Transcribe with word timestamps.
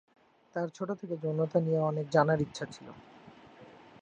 তার 0.55 0.67
ছোট 0.69 0.89
থেকে 0.91 1.15
যৌনতা 1.17 1.57
নিয়ে 1.59 1.79
তার 1.81 2.07
জানার 2.11 2.39
ইচ্ছা 2.41 2.65
ছিল। 2.65 2.87